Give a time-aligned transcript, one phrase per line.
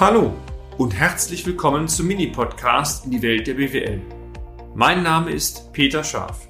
[0.00, 0.32] Hallo
[0.76, 4.00] und herzlich willkommen zum Mini-Podcast in die Welt der BWL.
[4.76, 6.48] Mein Name ist Peter Scharf.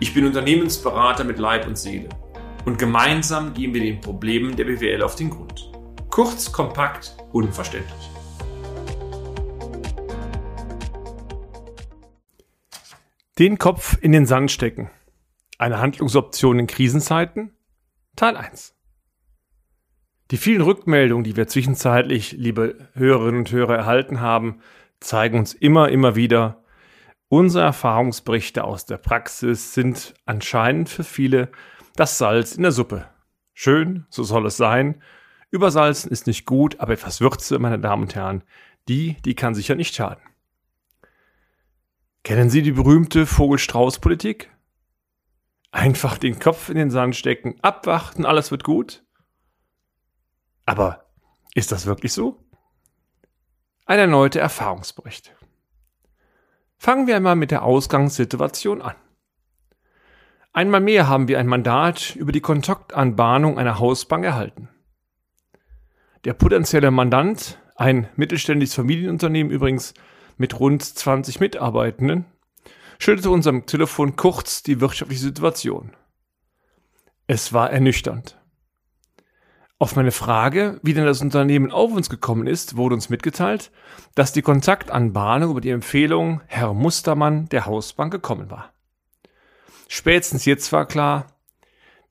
[0.00, 2.08] Ich bin Unternehmensberater mit Leib und Seele
[2.64, 5.70] und gemeinsam gehen wir den Problemen der BWL auf den Grund.
[6.10, 8.10] Kurz, kompakt, unverständlich.
[13.38, 14.90] Den Kopf in den Sand stecken.
[15.58, 17.56] Eine Handlungsoption in Krisenzeiten?
[18.16, 18.74] Teil 1.
[20.30, 24.60] Die vielen Rückmeldungen, die wir zwischenzeitlich, liebe Hörerinnen und Hörer, erhalten haben,
[25.00, 26.62] zeigen uns immer, immer wieder,
[27.28, 31.50] unsere Erfahrungsberichte aus der Praxis sind anscheinend für viele
[31.96, 33.08] das Salz in der Suppe.
[33.54, 35.02] Schön, so soll es sein.
[35.50, 38.44] Übersalzen ist nicht gut, aber etwas Würze, meine Damen und Herren,
[38.88, 40.22] die, die kann sicher nicht schaden.
[42.22, 44.48] Kennen Sie die berühmte Vogel-Strauß-Politik?
[45.72, 49.02] Einfach den Kopf in den Sand stecken, abwarten, alles wird gut?
[50.66, 51.06] Aber
[51.54, 52.44] ist das wirklich so?
[53.86, 55.34] Ein erneuter Erfahrungsbericht.
[56.78, 58.94] Fangen wir einmal mit der Ausgangssituation an.
[60.52, 64.68] Einmal mehr haben wir ein Mandat über die Kontaktanbahnung einer Hausbank erhalten.
[66.24, 69.94] Der potenzielle Mandant, ein mittelständisches Familienunternehmen übrigens
[70.38, 72.24] mit rund 20 Mitarbeitenden,
[72.98, 75.94] schilderte uns am Telefon kurz die wirtschaftliche Situation.
[77.26, 78.39] Es war ernüchternd.
[79.82, 83.70] Auf meine Frage, wie denn das Unternehmen auf uns gekommen ist, wurde uns mitgeteilt,
[84.14, 88.74] dass die Kontaktanbahnung über die Empfehlung Herr Mustermann der Hausbank gekommen war.
[89.88, 91.28] Spätestens jetzt war klar,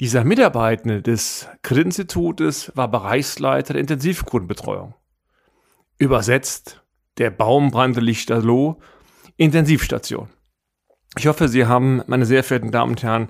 [0.00, 4.94] dieser Mitarbeitende des Kreditinstitutes war Bereichsleiter der Intensivkundenbetreuung.
[5.98, 6.82] Übersetzt
[7.18, 8.80] der Baumbrande Lichterloh
[9.36, 10.30] Intensivstation.
[11.18, 13.28] Ich hoffe, Sie haben, meine sehr verehrten Damen und Herren,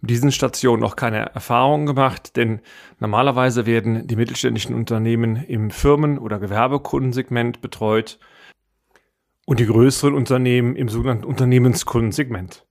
[0.00, 2.60] mit diesen Stationen noch keine Erfahrungen gemacht, denn
[3.00, 8.18] normalerweise werden die mittelständischen Unternehmen im Firmen- oder Gewerbekundensegment betreut
[9.46, 12.64] und die größeren Unternehmen im sogenannten Unternehmenskundensegment.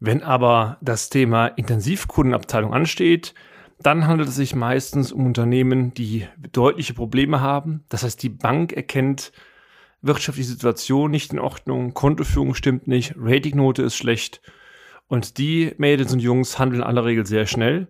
[0.00, 3.34] Wenn aber das Thema Intensivkundenabteilung ansteht,
[3.80, 7.84] dann handelt es sich meistens um Unternehmen, die deutliche Probleme haben.
[7.88, 9.32] Das heißt, die Bank erkennt
[10.00, 14.40] wirtschaftliche Situation nicht in Ordnung, Kontoführung stimmt nicht, Ratingnote ist schlecht
[15.08, 17.88] und die Mädels und Jungs handeln in aller Regel sehr schnell.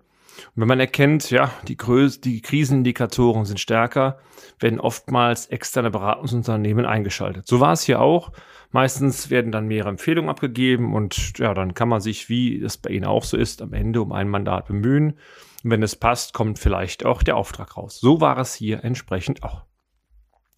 [0.54, 4.18] Und wenn man erkennt, ja, die, Größe, die Krisenindikatoren sind stärker,
[4.58, 7.46] werden oftmals externe Beratungsunternehmen eingeschaltet.
[7.46, 8.32] So war es hier auch.
[8.72, 12.90] Meistens werden dann mehrere Empfehlungen abgegeben und ja, dann kann man sich, wie es bei
[12.90, 15.18] Ihnen auch so ist, am Ende um ein Mandat bemühen.
[15.62, 18.00] Und wenn es passt, kommt vielleicht auch der Auftrag raus.
[18.00, 19.62] So war es hier entsprechend auch.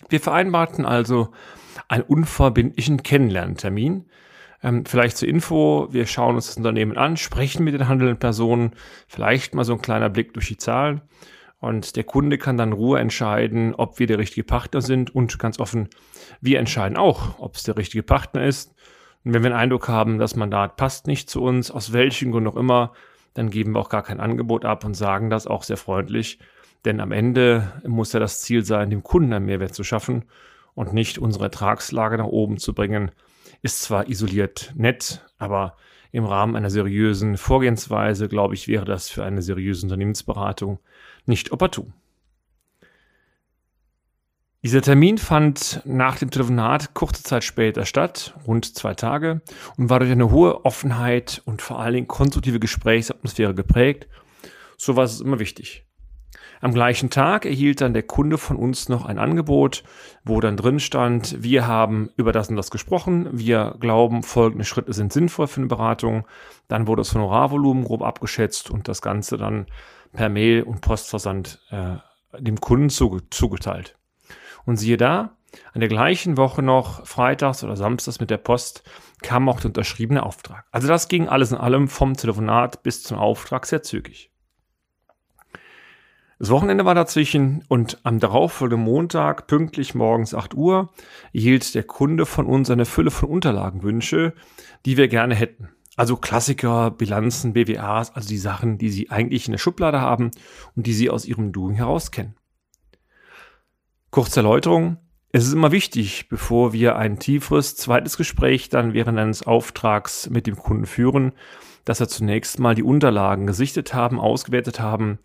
[0.08, 1.32] Wir vereinbarten also
[1.88, 4.06] einen unverbindlichen Kennenlerntermin
[4.62, 8.72] ähm, vielleicht zur Info, wir schauen uns das Unternehmen an, sprechen mit den handelnden Personen,
[9.08, 11.02] vielleicht mal so ein kleiner Blick durch die Zahlen.
[11.58, 15.58] Und der Kunde kann dann Ruhe entscheiden, ob wir der richtige Partner sind und ganz
[15.58, 15.88] offen,
[16.40, 18.74] wir entscheiden auch, ob es der richtige Partner ist.
[19.24, 22.46] Und wenn wir den Eindruck haben, das Mandat passt nicht zu uns, aus welchem Grund
[22.46, 22.92] auch immer,
[23.34, 26.38] dann geben wir auch gar kein Angebot ab und sagen das auch sehr freundlich.
[26.84, 30.24] Denn am Ende muss ja das Ziel sein, dem Kunden einen Mehrwert zu schaffen
[30.74, 33.10] und nicht unsere Ertragslage nach oben zu bringen,
[33.62, 35.76] ist zwar isoliert nett, aber
[36.12, 40.78] im Rahmen einer seriösen Vorgehensweise, glaube ich, wäre das für eine seriöse Unternehmensberatung
[41.26, 41.92] nicht opportun.
[44.66, 49.42] Dieser Termin fand nach dem Telefonat kurze Zeit später statt, rund zwei Tage,
[49.76, 54.08] und war durch eine hohe Offenheit und vor allen Dingen konstruktive Gesprächsatmosphäre geprägt.
[54.76, 55.86] So war es immer wichtig.
[56.60, 59.84] Am gleichen Tag erhielt dann der Kunde von uns noch ein Angebot,
[60.24, 64.92] wo dann drin stand, wir haben über das und das gesprochen, wir glauben, folgende Schritte
[64.92, 66.26] sind sinnvoll für eine Beratung.
[66.68, 69.66] Dann wurde das Honorarvolumen grob abgeschätzt und das Ganze dann
[70.12, 71.96] per Mail und Postversand äh,
[72.38, 73.96] dem Kunden zuge zugeteilt.
[74.64, 75.36] Und siehe da,
[75.72, 78.82] an der gleichen Woche noch, freitags oder samstags mit der Post,
[79.22, 80.66] kam auch der unterschriebene Auftrag.
[80.70, 84.30] Also das ging alles in allem vom Telefonat bis zum Auftrag sehr zügig.
[86.38, 90.90] Das Wochenende war dazwischen und am darauffolgenden Montag, pünktlich morgens 8 Uhr,
[91.32, 94.34] erhielt der Kunde von uns eine Fülle von Unterlagenwünsche,
[94.84, 95.70] die wir gerne hätten.
[95.96, 100.30] Also Klassiker, Bilanzen, BWAs, also die Sachen, die Sie eigentlich in der Schublade haben
[100.74, 102.34] und die Sie aus Ihrem Doing heraus kennen.
[104.10, 104.98] Kurze Erläuterung.
[105.32, 110.46] Es ist immer wichtig, bevor wir ein tieferes zweites Gespräch dann während eines Auftrags mit
[110.46, 111.32] dem Kunden führen,
[111.86, 115.18] dass wir zunächst mal die Unterlagen gesichtet haben, ausgewertet haben,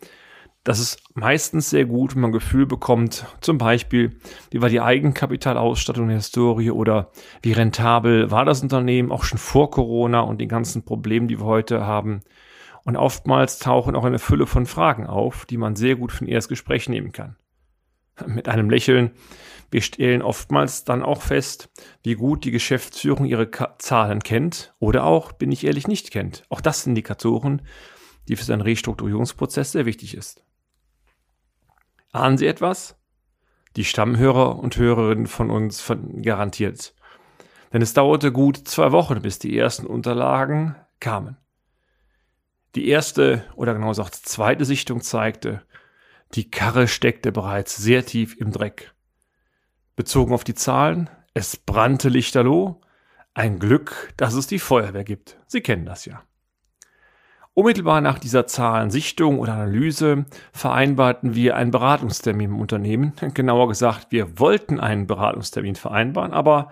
[0.64, 4.20] das ist meistens sehr gut, wenn man ein Gefühl bekommt, zum Beispiel,
[4.52, 7.12] wie war die Eigenkapitalausstattung der Historie oder
[7.42, 11.46] wie rentabel war das Unternehmen auch schon vor Corona und den ganzen Problemen, die wir
[11.46, 12.22] heute haben.
[12.84, 16.30] Und oftmals tauchen auch eine Fülle von Fragen auf, die man sehr gut für ein
[16.30, 17.36] Erstgespräch nehmen kann.
[18.28, 19.12] mit einem Lächeln.
[19.70, 21.70] Wir stellen oftmals dann auch fest,
[22.04, 26.44] wie gut die Geschäftsführung ihre Ka Zahlen kennt oder auch, bin ich ehrlich, nicht kennt.
[26.50, 27.62] Auch das sind Indikatoren,
[28.28, 30.44] die für seinen Restrukturierungsprozess sehr wichtig ist.
[32.12, 32.98] Ahnen Sie etwas?
[33.76, 35.92] Die Stammhörer und Hörerinnen von uns
[36.22, 36.94] garantiert.
[37.72, 41.38] Denn es dauerte gut zwei Wochen, bis die ersten Unterlagen kamen.
[42.76, 45.62] Die erste oder genau gesagt zweite Sichtung zeigte,
[46.34, 48.94] die Karre steckte bereits sehr tief im Dreck.
[49.96, 52.82] Bezogen auf die Zahlen, es brannte lichterloh.
[53.34, 55.38] Ein Glück, dass es die Feuerwehr gibt.
[55.48, 56.24] Sie kennen das ja.
[57.54, 63.14] Unmittelbar nach dieser Zahlensichtung oder Analyse vereinbarten wir einen Beratungstermin im Unternehmen.
[63.34, 66.72] Genauer gesagt, wir wollten einen Beratungstermin vereinbaren, aber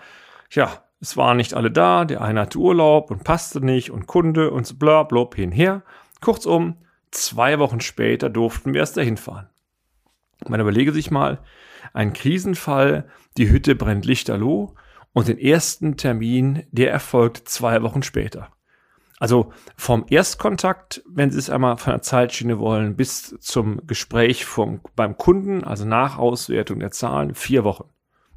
[0.52, 4.52] ja, es waren nicht alle da, der eine hatte Urlaub und passte nicht und Kunde
[4.52, 5.84] und bla blub hinher.
[6.22, 6.78] Kurzum,
[7.12, 9.50] zwei Wochen später durften wir erst dahin fahren.
[10.48, 11.40] Man überlege sich mal,
[11.94, 14.76] ein Krisenfall, die Hütte brennt lichterloh
[15.12, 18.50] und den ersten Termin, der erfolgt zwei Wochen später.
[19.19, 24.80] Also vom Erstkontakt, wenn Sie es einmal von der Zeitschiene wollen, bis zum Gespräch vom,
[24.95, 27.89] beim Kunden, also nach Auswertung der Zahlen, vier Wochen.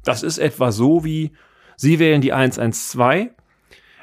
[0.03, 1.31] Das ist etwa so wie
[1.77, 3.31] Sie wählen die 112,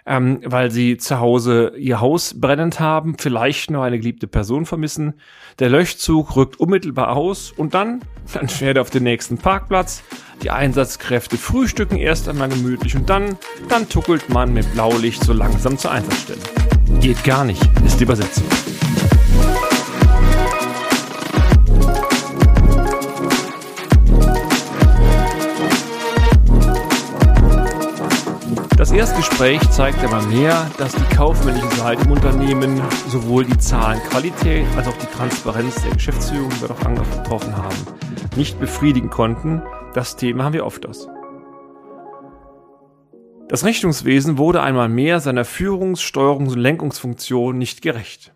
[0.06, 5.14] ähm, weil Sie zu Hause Ihr Haus brennend haben, vielleicht noch eine geliebte Person vermissen.
[5.58, 8.00] Der Löschzug rückt unmittelbar aus und dann,
[8.34, 10.02] dann fährt er auf den nächsten Parkplatz.
[10.42, 13.36] Die Einsatzkräfte frühstücken erst einmal gemütlich und dann,
[13.68, 16.40] dann tuckelt man mit Blaulicht so langsam zur Einsatzstelle.
[17.00, 18.44] Geht gar nicht, ist die Übersetzung.
[29.00, 34.96] Erstgespräch zeigt aber mehr, dass die kaufmännische Seite im Unternehmen sowohl die Zahlenqualität als auch
[34.98, 37.74] die Transparenz der Geschäftsführung, die wir doch angetroffen haben,
[38.36, 39.62] nicht befriedigen konnten.
[39.94, 41.08] Das Thema haben wir oft aus.
[43.48, 48.34] Das Rechnungswesen wurde einmal mehr seiner Führungs-, Steuerungs- und Lenkungsfunktion nicht gerecht.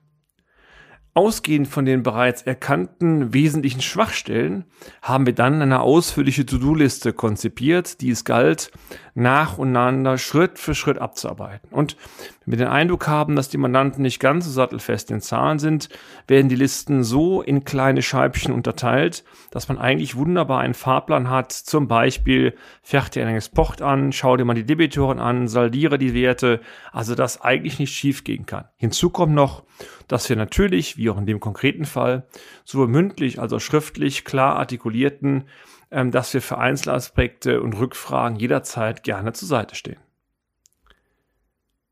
[1.16, 4.64] Ausgehend von den bereits erkannten wesentlichen Schwachstellen
[5.00, 8.72] haben wir dann eine ausführliche To-Do-Liste konzipiert, die es galt,
[9.14, 11.68] nacheinander Schritt für Schritt abzuarbeiten.
[11.70, 11.96] Und
[12.44, 15.88] wenn wir den Eindruck haben, dass die Mandanten nicht ganz so sattelfest in Zahlen sind,
[16.26, 19.22] werden die Listen so in kleine Scheibchen unterteilt,
[19.52, 21.52] dass man eigentlich wunderbar einen Fahrplan hat.
[21.52, 26.60] Zum Beispiel fertig ein Export an, schau dir mal die Debitoren an, saldiere die Werte,
[26.90, 28.64] also dass eigentlich nicht schief gehen kann.
[28.76, 29.62] Hinzu kommt noch,
[30.08, 32.26] dass wir natürlich, wie auch in dem konkreten Fall,
[32.64, 35.44] sowohl mündlich als auch schriftlich klar artikulierten,
[35.90, 40.00] ähm, dass wir für Einzelaspekte und Rückfragen jederzeit gerne zur Seite stehen.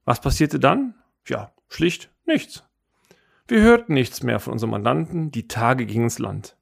[0.05, 0.95] Was passierte dann?
[1.27, 2.65] Ja, schlicht nichts.
[3.49, 6.57] Wir hörten nichts mehr von unserem Mandanten, die Tage gingen ins Land.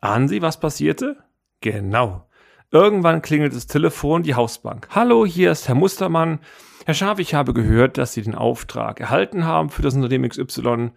[0.00, 1.24] Ahnen Sie, was passierte?
[1.60, 2.27] Genau.
[2.70, 4.88] Irgendwann klingelt das Telefon, die Hausbank.
[4.90, 6.38] Hallo, hier ist Herr Mustermann.
[6.84, 10.90] Herr Schaf, ich habe gehört, dass Sie den Auftrag erhalten haben für das Unternehmen XY.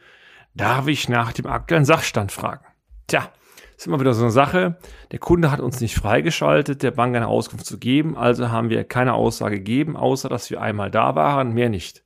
[0.53, 2.65] Darf ich nach dem aktuellen Sachstand fragen?
[3.07, 3.31] Tja,
[3.77, 4.79] ist immer wieder so eine Sache.
[5.13, 8.83] Der Kunde hat uns nicht freigeschaltet, der Bank eine Auskunft zu geben, also haben wir
[8.83, 12.03] keine Aussage gegeben, außer dass wir einmal da waren, mehr nicht.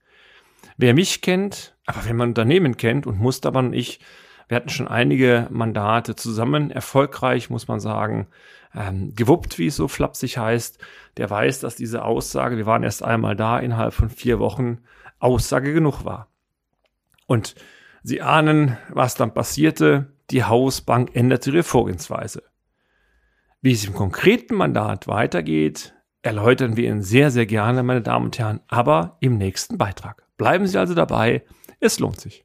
[0.77, 3.99] Wer mich kennt, aber wenn man Unternehmen kennt und Mustermann und ich,
[4.47, 8.27] wir hatten schon einige Mandate zusammen, erfolgreich, muss man sagen,
[8.75, 10.79] ähm, gewuppt, wie es so flapsig heißt,
[11.17, 14.79] der weiß, dass diese Aussage, wir waren erst einmal da, innerhalb von vier Wochen
[15.19, 16.29] Aussage genug war.
[17.27, 17.55] Und
[18.03, 20.13] Sie ahnen, was dann passierte.
[20.29, 22.43] Die Hausbank änderte ihre Vorgehensweise.
[23.61, 28.37] Wie es im konkreten Mandat weitergeht, erläutern wir Ihnen sehr, sehr gerne, meine Damen und
[28.37, 30.23] Herren, aber im nächsten Beitrag.
[30.37, 31.43] Bleiben Sie also dabei,
[31.79, 32.44] es lohnt sich.